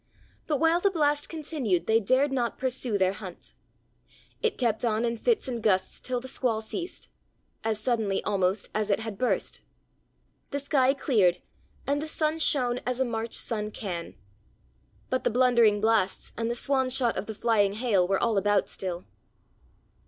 [0.47, 3.53] But while the blast continued they dared not pursue their hunt.
[4.41, 7.07] It kept on in fits and gusts till the squall ceased
[7.63, 9.61] as suddenly almost as it had burst.
[10.49, 11.37] The sky cleared,
[11.85, 14.15] and the sun shone as a March sun can.
[15.11, 18.67] But the blundering blasts and the swan shot of the flying hail were all about
[18.69, 19.05] still.